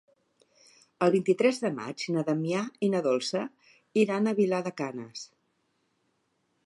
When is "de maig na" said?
1.65-2.23